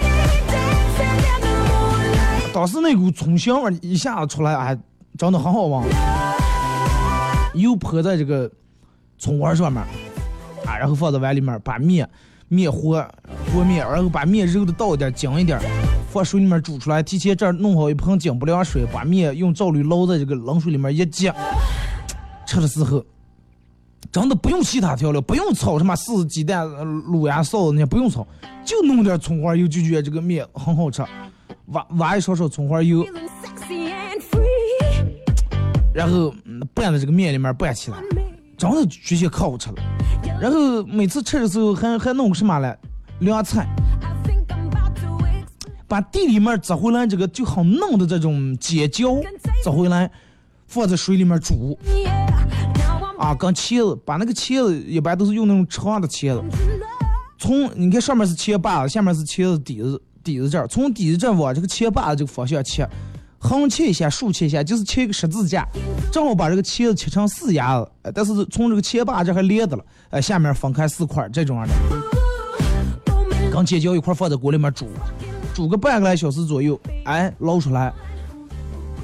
[2.52, 4.78] 当时那股葱香味一下子出来，哎，
[5.16, 5.84] 真的很好闻。
[7.54, 8.50] 油泼在这个
[9.18, 9.82] 葱花上面，
[10.66, 12.06] 啊，然后放在碗里面，把面
[12.48, 13.08] 面和
[13.54, 15.58] 和面，然后把面揉的倒一点，紧一点，
[16.10, 17.02] 放水里面煮出来。
[17.02, 21.32] 提前这儿弄好一盆精不凉水，把面用灶滤捞在这个冷水里面一接。
[22.46, 23.04] 吃的时候，
[24.12, 28.26] 真的不用其他调料，不用炒什么柿子、鸡蛋、卤呀、臊子那些，不用炒，
[28.64, 31.04] 就弄点葱花油，就觉得这个面很好吃。
[31.66, 33.04] 挖挖一勺勺葱花油，
[35.92, 37.98] 然后嗯拌在这个面里面拌起来，
[38.56, 39.76] 真的觉得可好吃了。
[40.40, 42.76] 然后每次吃的时候还还弄个什么嘞？
[43.18, 43.66] 凉菜，
[45.88, 49.16] 把地里面摘回来这个就很嫩的这种尖椒
[49.64, 50.08] 摘回来，
[50.68, 51.76] 放在水里面煮。
[53.26, 56.44] 啊，跟茄子，把那个茄子一般都是用那种长的茄子，
[57.36, 62.88] 从你看上面是茄把子，下面是茄子底子底子这儿，从底子这儿往这个茄把子这个方向切，
[63.36, 65.66] 横切一下，竖切一下，就是切一个十字架，
[66.12, 71.74] 正好把这个茄子切成四牙子，但是从这个茄把这还连着了，呃，下面分开四块这种样的，
[73.50, 74.86] 跟尖椒一块放在锅里面煮，
[75.52, 77.92] 煮个半个来小时左右，哎，捞出来，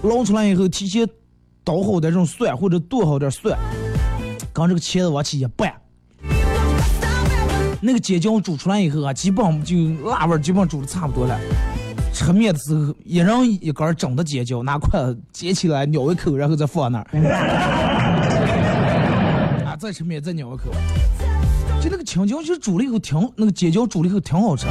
[0.05, 1.05] 捞出来以后提前
[1.65, 3.59] 捣好点这种蒜或者剁好点蒜，
[4.53, 5.73] 跟这个茄子往起一拌。
[7.81, 9.77] 那个尖椒煮出来以后啊，基本上就
[10.09, 11.37] 辣味基本上煮的差不多了。
[12.15, 17.07] 吃面的时候，一人一根整的尖椒，拿筷子捡起来咬一口，然后再放那儿。
[19.67, 20.71] 啊，再吃面再咬一口。
[21.81, 24.67] 就那个青椒，其实煮了以后挺，那个尖椒煮了以后挺好吃。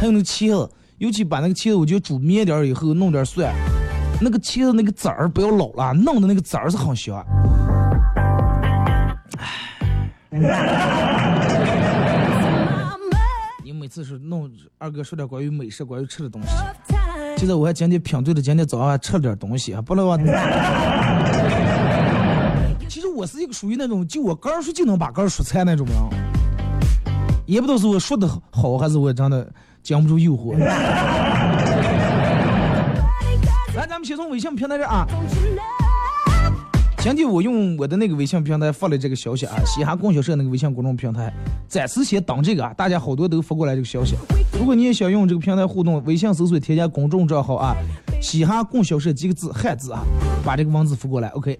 [0.00, 3.54] 还有那个茄子，尤其把那个茄子，我觉得煮面点以后弄点蒜，
[4.20, 7.24] 那个茄子那个籽儿不要老了，弄的那个籽儿是很香。
[13.64, 16.48] 你每次是弄二哥说点关于美食、关于吃的东西。
[17.36, 20.18] 记得我还今天品对了，今天早上还吃了点东西啊，不能忘。
[22.88, 25.96] 其实我是一个属于那种就我刚说就能把刚说菜那种人，
[27.46, 30.54] 也不知道是我说的好还是我真的经不住诱惑。
[33.74, 35.04] 来，咱们先从微信平台这啊。
[37.00, 41.32] 前天我用我的那个微信平台发了这个消息啊，嘻哈供销社那个微信公众平台，
[41.66, 44.16] 暂时先等这个啊，大家好多都发过来这个消息。
[44.52, 47.74] 如果你也想用这个平台互动，微信搜索添加公众账号啊，
[48.20, 50.04] 嘻哈供销社几个字汉字啊，
[50.44, 51.58] 把这个文字发过来，OK。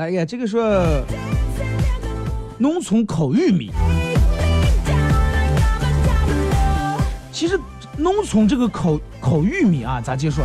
[0.00, 1.04] 哎呀，这个说
[2.56, 3.70] 农村烤玉米，
[7.30, 7.60] 其实
[7.98, 10.40] 农村这个烤烤玉米啊，咋介绍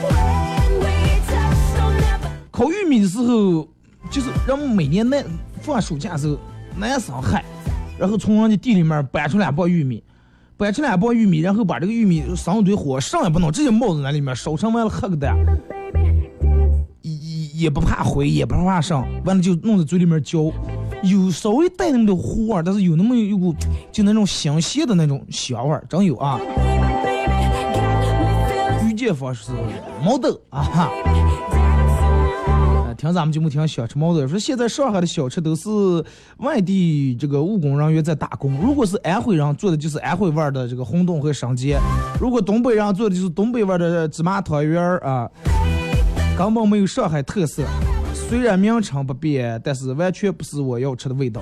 [0.00, 0.86] ？When we
[1.26, 3.66] touch, don't never 烤玉米的时候，
[4.08, 5.20] 就是人们每年那
[5.62, 6.38] 放暑假的时候，
[6.76, 7.44] 男生嗨，
[7.98, 10.00] 然后从人家地里面掰出两包玉米，
[10.56, 15.36] 掰出两包玉米，然后把这个玉米上一堆火，上也不弄，直接冒在那里面，烧成完了黑个蛋，
[17.56, 20.52] 也不怕灰，也不怕上，完了就弄在嘴里面嚼，
[21.02, 23.54] 有稍微带那么点糊味儿，但是有那么一股
[23.90, 26.38] 就那种香榭的那种香味儿，真有啊
[27.02, 27.32] ！baby,
[27.74, 29.50] got me feeling 遇见方式
[30.04, 30.90] 毛豆啊哈。
[32.98, 35.68] 听咱们节目听小吃毛豆说，现在上海的小吃都是
[36.38, 38.58] 外地这个务工人员在打工。
[38.60, 41.78] 如果是安徽人做的，就是安徽味儿的这个红豆和生煎；
[42.18, 45.30] 如果东北人做的，就是东北味儿的芝麻汤圆儿啊，
[46.36, 47.62] 根本没有上海特色。
[48.12, 51.40] 虽然名称不变，但是完全不是我要吃的味道。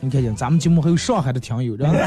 [0.00, 1.98] 你看见咱们节目还有上海的听友，然后。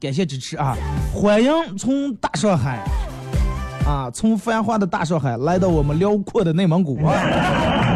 [0.00, 0.76] 感谢支持啊！
[1.14, 2.84] 欢迎从大上海
[3.86, 7.93] 啊，从繁华的大上海来到我们辽阔的内蒙古啊！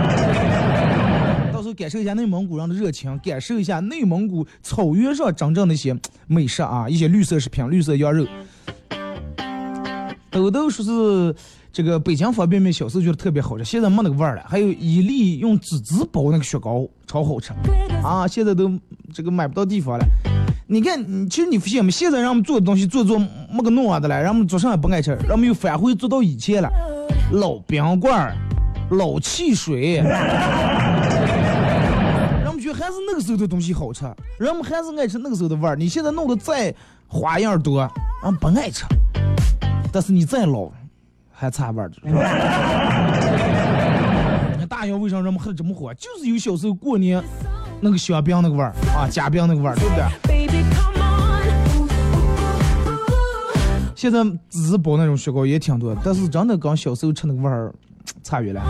[1.79, 8.27] 感受一下内蒙古人的热情，感受一下内蒙古草原上真正的一些美食啊，一些绿色食品、绿色羊肉。
[10.29, 11.33] 豆豆说是
[11.73, 14.43] 这个北京方便面，小时候觉得特别好吃，现在没那个味儿了。
[14.45, 17.53] 还有伊利用纸纸包那个雪糕，超好吃
[18.03, 18.27] 啊！
[18.27, 18.69] 现在都
[19.15, 20.05] 这个买不到地方了。
[20.67, 21.93] 你看，其实你发现没？
[21.93, 23.17] 现在让我们做的东西做做
[23.53, 26.69] 没个弄啊的了，让我们做上也不爱吃，让我们又返回做到以前了，
[27.35, 28.37] 老冰棍儿、
[28.91, 30.03] 老汽水，
[32.69, 34.05] 觉还是那个时候的东西好吃，
[34.39, 35.75] 人们还是爱吃那个时候的味儿。
[35.75, 36.75] 你现在弄得再
[37.07, 37.81] 花样多，
[38.23, 38.85] 俺不爱吃，
[39.91, 40.71] 但是你再老
[41.31, 41.91] 还差味儿。
[44.53, 45.95] 你看大洋为啥人们喝的这么火？
[45.95, 47.25] 就是有小时候过年
[47.81, 50.05] 那个香饼那个味儿啊，夹饼那个味儿，对不对.
[53.97, 57.75] 现在只是包那种雪糕也挺多，但是真的跟小时候吃那个味儿
[58.23, 58.63] 差远了。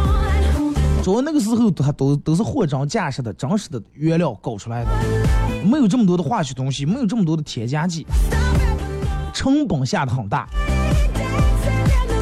[1.09, 4.91] 主要那个时候它都都是货真价实的、真实的原料搞出来的，
[5.65, 8.07] 没有这么多的化学东西，没有这么多的添加剂，
[9.33, 10.47] 成本下的很大。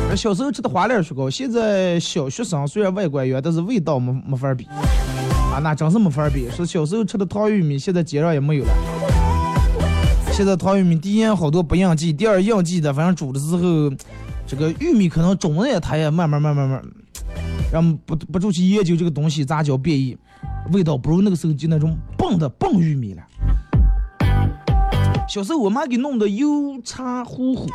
[0.09, 4.66] 而小时候吃的花脸雪糕，现在小学生虽然外观圆，但是味道没没法比
[5.53, 6.49] 啊，那真是没法比。
[6.49, 8.70] 说小时候吃的糖玉米，现在街上也没有了。
[10.30, 13.93] 现在糖玉米，第一好多不应季，第二应季的，反正煮的时候，
[14.47, 16.80] 这个玉米可能种子也它也慢慢慢慢慢，
[17.73, 20.17] 让不不住去研究这个东西咋叫变异，
[20.73, 23.23] 味道不如那个时候就那种蹦的蹦玉米了。
[25.29, 27.69] 小时候我妈给弄的油茶糊糊，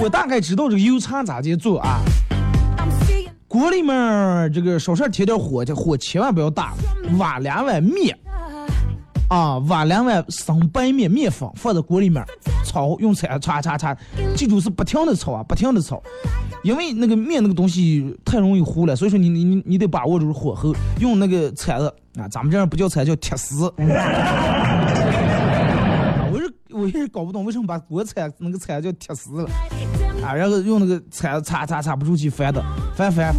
[0.00, 2.00] 我大概知道这个油茶咋介做啊。
[3.48, 6.72] 锅里面这个稍稍添点火，这火千万不要大，
[7.18, 8.16] 挖两碗面
[9.32, 12.22] 啊，挖两碗生白面面粉放在锅里面
[12.66, 13.96] 炒，用铲叉叉叉，
[14.36, 16.02] 记住是不停的炒啊，不停的炒，
[16.62, 21.86] 因为那个面那个东西太容易糊了，所以说你你你你得把握住火候，用那个铲子
[22.18, 23.72] 啊，咱们这儿不叫铲叫铁丝。
[26.30, 29.48] 我是我也是搞不懂为什么把锅铲那个铲叫铁丝了
[30.22, 32.62] 啊，然后用那个铲子擦擦擦不出去翻的
[32.94, 33.34] 翻翻，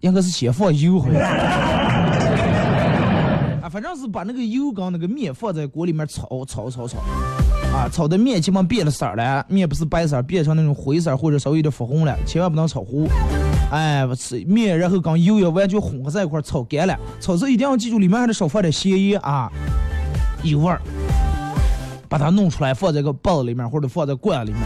[0.00, 1.73] 应该是先放油好像。
[3.74, 7.00] 反正是把那个油跟那个面放在锅里面炒炒炒炒，
[7.74, 13.08] 啊，炒的面基本变了色了，面不是白色，变成那种灰色或者稍微有点发红了，千万不能炒糊。
[13.72, 19.50] 哎，我吃面，然后跟油要完全混合在一块炒干了，炒时一定要记住里面还得少放点咸盐啊，
[20.44, 20.80] 有味儿。
[22.08, 24.62] 把它弄出来，放在个包子里面或者放在罐里面。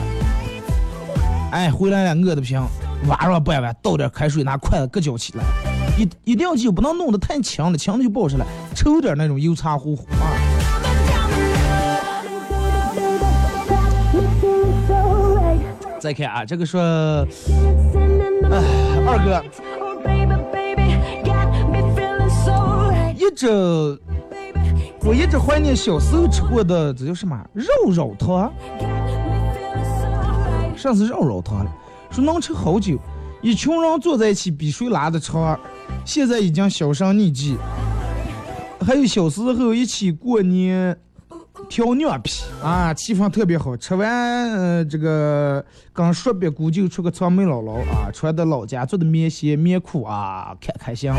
[1.50, 2.62] 哎，回来了，饿的不行，
[3.08, 5.42] 挖上半碗，倒点开水，拿筷子搁搅起来。
[5.96, 10.32] 一一定要记住，不能弄得太强了，强了就不好吃了，抽点那种油茶糊糊啊。
[16.00, 17.26] 再看啊，这个说，哎，
[19.04, 19.42] 二哥，
[23.16, 23.48] 一直
[25.00, 28.52] 我一直怀念小时候吃过的，这叫什么肉肉汤？
[30.76, 31.72] 上次肉肉汤了，
[32.10, 32.96] 说能吃好久，
[33.42, 35.58] 一群人坐在一起比谁拉的长，
[36.04, 37.56] 现在已经销声匿迹。
[38.88, 40.96] 还有小时候一起过年
[41.68, 43.76] 挑娘皮啊，气氛特别好。
[43.76, 44.08] 吃完
[44.50, 45.62] 呃这个
[45.92, 51.12] 刚说别姑就出个长眉姥姥啊，穿的老家做的棉鞋棉裤啊，开开心。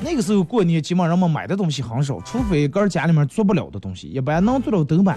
[0.00, 5.16] 那个时候过年，基本上们买的东西很少，除非个儿家里面做不了的东西，一般能做到都买，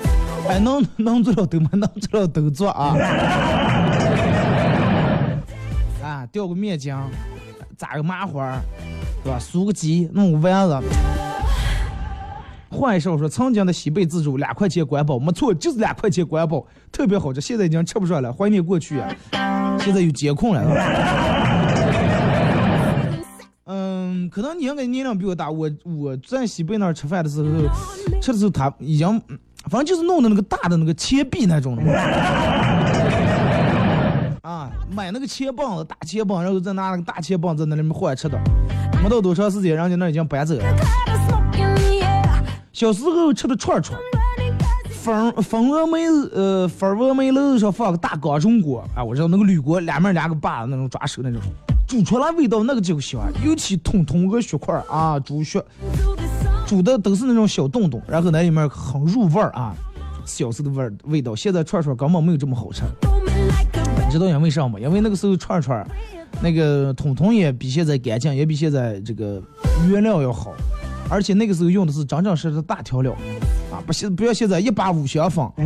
[0.49, 2.97] 哎，能能做到都买，能做到都做啊。
[6.03, 7.01] 啊，吊个面浆，
[7.77, 8.59] 扎个麻花，
[9.23, 9.37] 对吧？
[9.39, 10.79] 酥个鸡，弄个丸子。
[12.69, 17.39] 换一首说，曾经的西北自助两块钱管饱，没错，就是两块钱管饱，特别好吃。
[17.39, 19.09] 现在已经吃不上了，怀念过去啊。
[19.79, 20.61] 现在有监控了。
[23.69, 25.51] 嗯，可能你应该年龄比我大。
[25.51, 27.49] 我我在西北那儿吃饭的时候，
[28.21, 29.07] 吃的时候他已经，
[29.69, 31.83] 反正就是弄的那个大的那个钱币那种的。
[34.47, 38.39] 啊，买那个钱棒子，大钱棒，然后再拿那个大钱棒在那里面换吃的。
[39.03, 40.63] 没到多长时间，人家那已经搬走了。
[42.71, 43.99] 小时候吃的串串，
[44.89, 51.41] 粉粉峨眉呃粉峨眉楼上放个大钢中锅啊，我知道那个铝锅两面两个把子那种抓手那种，
[51.85, 55.61] 煮出来味道那个就香，尤其通通个血块啊，猪血，
[56.65, 59.75] 煮的都是那种小洞洞，然后那里面很入味儿啊，
[60.23, 61.35] 小时候的味味道。
[61.35, 62.83] 现在串串根本没有这么好吃，
[64.07, 64.79] 你知道因为啥吗？
[64.79, 65.85] 因为那个时候串串，
[66.41, 69.43] 那个通通也比现在干净，也比现在这个
[69.89, 70.53] 原料要好，
[71.09, 73.11] 而且那个时候用的是真正实实的大调料，
[73.69, 75.45] 啊，不现不要现在一把五香粉。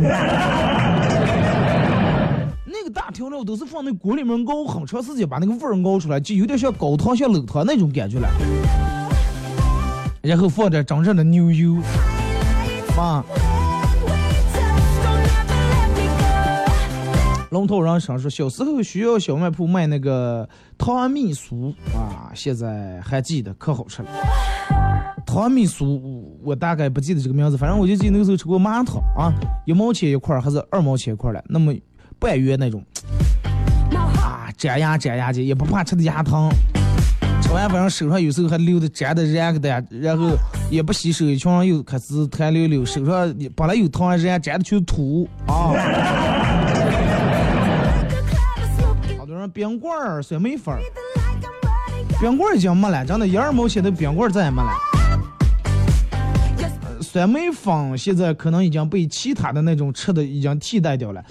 [2.66, 8.28] 那个大调料都是放那锅里面熬很长时间，把那个味儿熬出来，就有点像高汤、像冷汤那种感觉了。
[10.20, 11.76] 然后放点真正的牛油，
[12.98, 13.24] 啊，
[17.52, 20.48] 龙头人生说，小时候学校小卖铺卖那个
[20.78, 24.08] 糖蜜酥啊，现在还记得，可好吃了。
[25.26, 26.00] 糖蜜酥，
[26.42, 29.30] 我大概不记得这个名字，反正我就记得那个时候吃过麻糖啊，
[29.66, 31.74] 一毛钱一块还是二毛钱一块儿了，那么
[32.18, 32.82] 半圆那种，
[33.92, 36.48] 啊，粘牙粘牙的，也不怕吃的牙疼。
[37.42, 40.30] 吃完反正手上有时候还留的粘的粘个的，然后
[40.70, 45.74] 也不洗手，一群人又开始弹溜溜，手上本来有糖，人家粘的全是土啊。
[49.52, 50.80] 冰棍儿、酸梅粉儿，
[52.20, 54.70] 冰棍儿已经没了，真的，一二毛钱的冰棍儿再也没了。
[56.84, 61.22] 呃酸梅粉现在可能已经被其他的那种吃的已经替代掉了。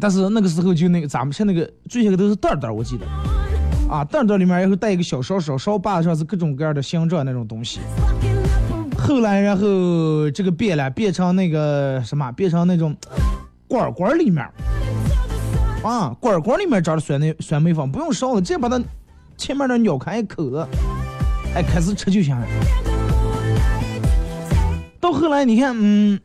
[0.00, 3.06] 但是那个时候就那个咱们吃那个最先个都是袋袋，我记得
[3.90, 7.80] 啊，袋袋里面然后带一个小勺勺，勺把上是各种各样的形状那种东西。
[8.98, 12.94] 后来然后这个变了，变成那个什么，变成那种
[13.66, 14.46] 罐儿罐儿里面
[15.82, 18.80] 啊，罐罐里面装的酸梅酸梅粉，不用烧了，直接把它
[19.36, 20.66] 前面那咬开一口子，
[21.54, 22.46] 哎，开始吃就行了。
[25.00, 26.18] 到后来你看，嗯。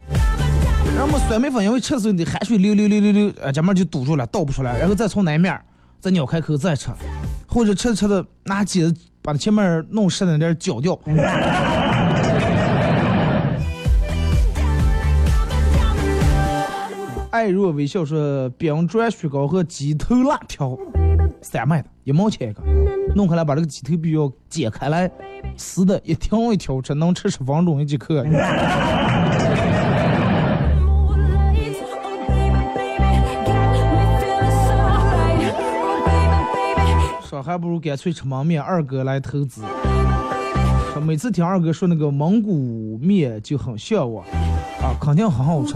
[0.95, 5.59] 然后酸梅粉因为吃的时候你汗水流流流流流，呃，这面就堵住了，倒不出来，然后再从南面
[5.99, 6.89] 再咬开口再吃，
[7.47, 10.99] 或者吃着吃着拿钳子把前面弄湿的那点搅掉。
[17.33, 20.77] 爱若微笑说：冰砖雪糕和鸡头辣条。
[21.41, 22.61] 三卖的，一毛钱一个，
[23.15, 25.09] 弄开来把这个鸡头皮要剪开来，
[25.57, 28.23] 撕的一条一条吃，能吃十分钟一节课。
[28.23, 28.27] Oh.
[37.15, 39.63] Oh 说还不如干脆吃焖面，二哥来投资。
[40.93, 44.23] 说每次听二哥说那个蒙古面就很向往，
[44.83, 45.73] 啊，肯定很好吃，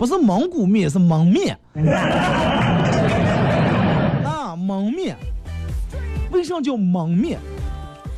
[0.00, 1.54] 不是蒙古面，是蒙面。
[4.24, 5.14] 啊，蒙面，
[6.32, 7.38] 为什么叫蒙面？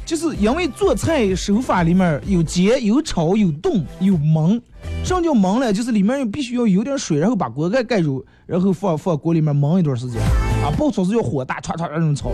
[0.07, 4.61] 就是因为做菜手法里面有煎、有炒、有冻、有焖。
[5.03, 5.73] 什么叫焖呢？
[5.73, 10.23] 就是里面必须要有点水，然后把锅盖盖住，然后放放锅里面焖一段时间。
[10.63, 12.31] 啊，爆炒是要火大，唰唰那种炒。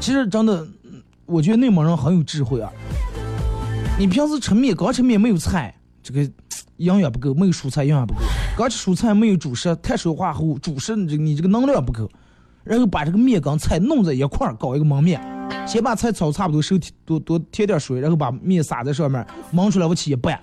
[0.00, 2.68] 其实真的，嗯我觉得内蒙人很有智慧啊。
[3.96, 5.72] 你平时吃面，光吃面没有菜，
[6.02, 6.28] 这个
[6.78, 8.20] 营养不够；没有蔬菜，营养不够。
[8.56, 12.10] 光吃蔬菜没有主食，碳水化合物，主食你这个你这个能量不够。
[12.64, 15.20] 然后把这个面跟菜弄在一块儿搞一个焖面，
[15.66, 19.24] 先把菜炒差不多，手提多多添点水，然后把面撒在上面，
[19.54, 20.38] 焖出来我起一拌。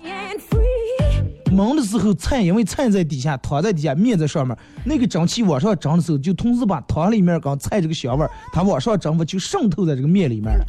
[1.52, 10.64] 焖的时候，菜因为菜在底下，汤在底下，面在上面，那个蒸汽往上蒸的时候，就同时把汤里面跟菜这个香味儿，它往上蒸，就渗透在这个面里面了。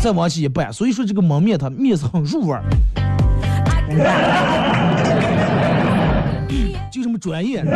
[0.00, 2.62] 再往起一拌，所以说这个焖面它面是很入味儿，
[6.90, 7.60] 就这么专业。
[7.60, 7.66] 啊，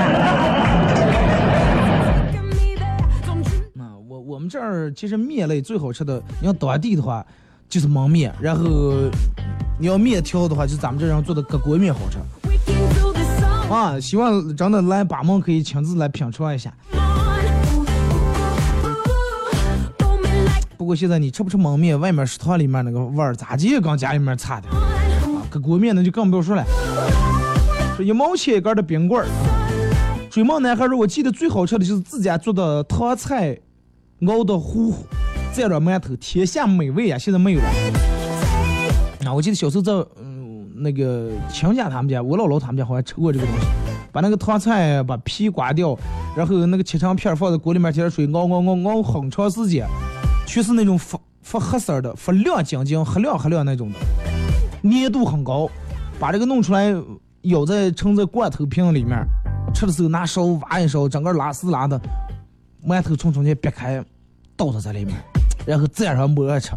[4.08, 7.24] 我我们这儿其实面类最好吃的，你要当地的话
[7.68, 8.62] 就是焖面，然后
[9.78, 12.18] 你要面条的话，就咱们这人做的各国面好吃
[13.72, 14.00] 啊。
[14.00, 16.72] 希望真的来把门可以亲自来品尝一下。
[20.76, 24.68] 不过现在你吃不吃焖面，外面食堂里面那个味儿咋地跟家里面差的
[25.50, 25.60] 搁？
[25.60, 26.64] 锅面那就更不要说了。
[27.96, 29.26] 说一毛钱一根的冰棍儿，
[30.30, 33.58] 追梦男孩说，我记得最好吃的就是自家做的糖菜
[34.26, 35.04] 熬的糊糊，
[35.52, 37.18] 蘸着馒头，天下美味啊！
[37.18, 37.66] 现在没有了。
[39.26, 39.92] 啊，我记得小时候在
[40.22, 43.66] 嗯那个亲家他们家，我姥姥他们家好像吃过这个东西，
[44.12, 45.98] 把那个糖菜把皮刮掉，
[46.36, 49.86] 然后那个切成片放在锅里面，加点水熬熬熬熬很长时间，
[50.46, 53.98] 全是那种发发黑色的、发亮晶晶、黑亮黑亮那种的，
[54.82, 55.68] 粘度很高，
[56.18, 56.94] 把这个弄出来，
[57.42, 59.24] 舀在盛在罐头瓶里面，
[59.74, 62.00] 吃的时候拿勺挖一勺，整个拉丝拉的，
[62.86, 64.04] 馒头从中间掰开，
[64.56, 65.16] 倒它在里面，
[65.66, 66.72] 然后蘸上馍吃。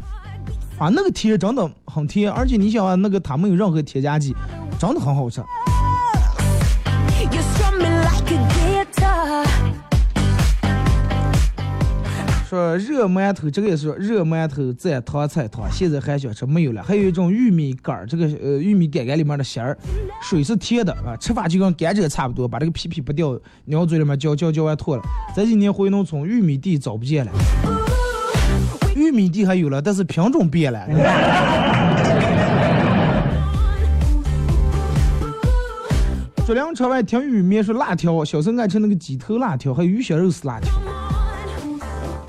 [0.77, 4.35] 啊，那个甜真的很甜，而且你想啊，那个它没有任何添加剂，
[4.79, 5.41] 真的很好吃。
[12.53, 16.83] 说热馒头，这个也是说热馒头蘸糖菜汤，现在还想吃没有了。
[16.83, 19.75] 还有一种玉米杆儿，这个呃玉米杆杆里面的芯儿，
[20.21, 23.35] 水是甜的啊，吃法就跟甘蔗差不多，把这个皮皮不掉，
[23.65, 25.01] 咬嘴里面嚼嚼嚼完吐了。
[25.35, 27.31] 这几年回农村，玉米地找不见了，
[28.95, 30.87] 玉米地还有了，但是品种变了。
[36.45, 40.71] 竹梁车外听玉米面说辣条，小时候爱吃那个鸡头辣条，还有鱼香肉丝辣条。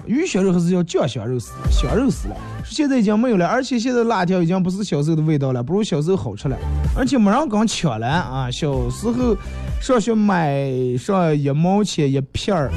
[0.07, 2.37] 鱼香肉还是叫酱香肉丝，香肉丝了。
[2.65, 6.57] 现在已经没有了，而且现在辣条已经不是小时候的味道了，不如小时候好吃了。
[6.97, 8.51] 而且没人敢抢了啊！
[8.51, 9.37] 小时候
[9.81, 12.71] 上学买上一毛钱一片儿，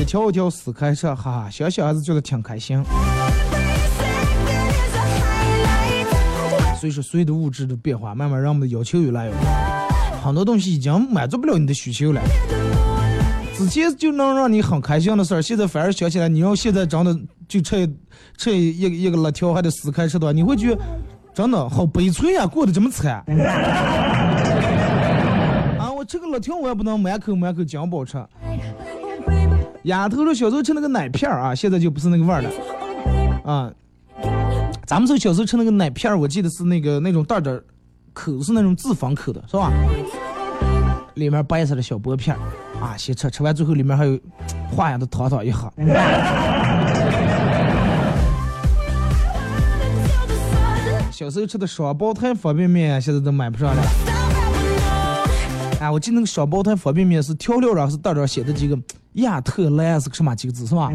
[0.00, 2.82] 一条一条撕开吃，哈哈，想想还是觉得挺开心。
[6.80, 9.38] 所以说，随着物质的变化，慢慢人们的要求越来越高，
[10.22, 12.20] 很多东西已经满足不了你的需求了。
[13.58, 17.88] 之前就能让你很开心的事儿，现在反而想起来，你要现在真的就吃
[18.36, 20.80] 吃一一个辣条还得撕开吃的话，你会觉得
[21.32, 23.24] 真的好悲催呀、过得这么惨。
[25.78, 28.22] 啊，我吃个辣条我也不能满口满口讲不好吃。
[29.84, 32.50] 丫头说小时候吃那个奶片儿啊，现在就不是那个味儿了
[33.44, 33.72] 啊。
[34.84, 37.50] 咱们时候小时候吃那个奶片儿，我记得是那个那种袋袋
[38.12, 39.72] 口是那种自封口的，是吧？
[41.14, 42.40] 里面白色的小薄片儿
[42.80, 44.18] 啊，先吃，吃完最后里面还有
[44.70, 45.70] 化样的糖糖一喝。
[51.10, 53.82] 小时候吃的双胞胎方便面，现在都买不上了。
[55.80, 58.78] 啊，我记得那个双胞胎方便面是调料上是袋上写的几个
[59.14, 60.90] 亚特兰是个什么几个字是吧？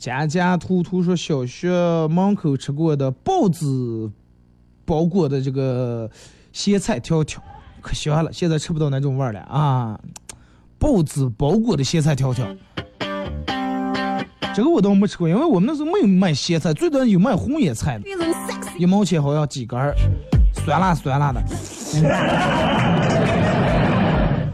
[0.00, 1.68] 家家图图说小学
[2.08, 4.10] 门口吃过的包子
[4.86, 6.10] 包裹的这个
[6.54, 7.42] 咸菜条条，
[7.82, 10.00] 可香了，现在吃不到那种味儿了啊！
[10.78, 12.46] 包子包裹的咸菜条条，
[14.54, 18.04] 这个我倒没吃过，因为我们那时候没有卖咸菜，最多有卖红叶菜的，
[18.78, 19.94] 一毛钱好像几根儿，
[20.54, 21.42] 酸辣酸辣的。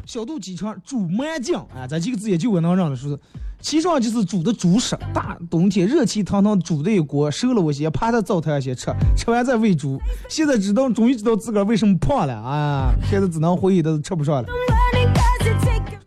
[0.05, 3.17] 小肚鸡肠煮麻酱，啊，咱几个字也就我能让的说，
[3.61, 8.87] 其实上就是煮的猪食，大冬天热气腾腾煮的一锅，熟了我先趴在灶台上先吃，
[9.17, 10.01] 吃完再喂猪。
[10.29, 12.93] 现在知道，终于知道自个儿为什么胖了啊！
[13.11, 14.49] 现在只能回忆都吃不上了，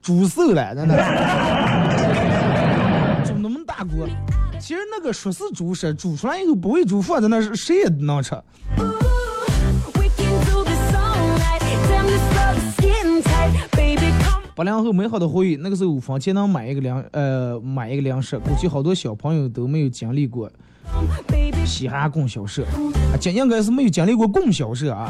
[0.02, 0.96] 猪瘦了，真的。
[3.26, 4.08] 煮那么大锅，
[4.60, 8.34] 其实那个说是猪食，煮出来以后不喂猪放在那是，谁也能吃。
[8.78, 8.96] Ooh,
[14.60, 20.52] 八零后美好的回忆，那个时候五分钱能买一个粮，呃，买一个粮食，估计好多小朋友都没有经历过。
[21.66, 25.08] 嘻哈供销社，啊，今应该是没有经历过供销社啊。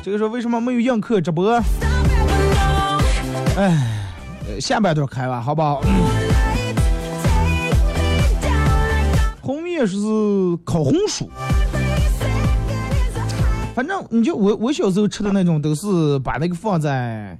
[0.00, 1.60] 这个说为什么没有映客直播？
[3.56, 4.06] 哎，
[4.60, 5.82] 下半段开吧，好不好？
[9.40, 9.96] 红叶是
[10.64, 11.28] 烤红薯。
[13.80, 17.34] 反正你就我我小时候吃的那种，都是把那个放在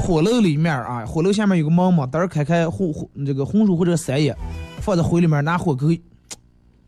[0.00, 4.32] 火炉里面啊，火炉下面有个门嘛，等儿开开红红这个红薯或者三叶，
[4.80, 6.00] 放在灰里面拿火给，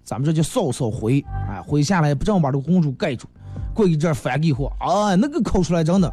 [0.04, 3.26] 咱们这叫烧烧灰啊，灰下来不正把这个红薯盖住，
[3.74, 6.08] 过一阵翻给火啊，那个烤出来真的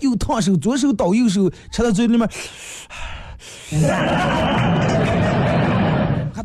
[0.00, 2.30] 又烫手，左手倒右手，吃到嘴里面。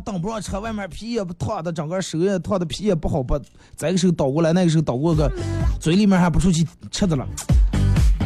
[0.08, 3.38] 还挡不上车，外面皮也不烫的，整个手也烫的皮也不好拔，
[3.76, 5.30] 这个手倒过来，那个手倒过个，
[5.78, 7.28] 嘴里面还不出去吃的了。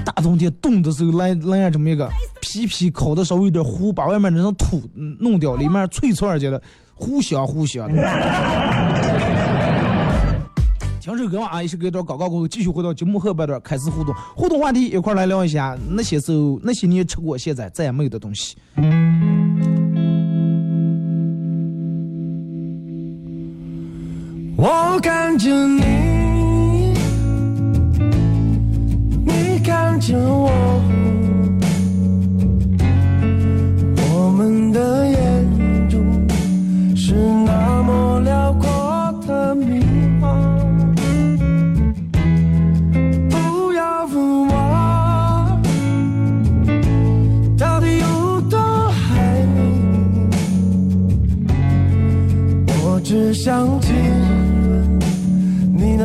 [0.04, 2.08] 大冬天冻的时候来来这么一个
[2.40, 4.80] 皮皮烤的稍微有点糊，把外面那层土
[5.18, 6.62] 弄掉，里面脆脆儿觉得
[6.94, 8.00] 糊香糊香的。
[11.00, 18.56] 听首歌啊，一首歌一段广告过后，继续回到节目后半段开始互动，互动话题一块来聊一下那些时候那些年吃过现在再也没有的东西。
[24.94, 26.92] 我看着你，
[29.24, 30.50] 你看着我，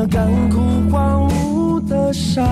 [0.10, 0.60] 干枯
[0.92, 2.44] 荒芜的沙